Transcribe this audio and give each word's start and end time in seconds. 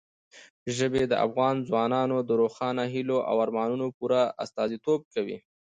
ژبې 0.77 1.03
د 1.07 1.13
افغان 1.25 1.55
ځوانانو 1.67 2.17
د 2.29 2.31
روښانه 2.41 2.83
هیلو 2.93 3.17
او 3.29 3.35
ارمانونو 3.45 3.85
پوره 3.97 4.21
استازیتوب 4.43 4.99
کوي. 5.13 5.37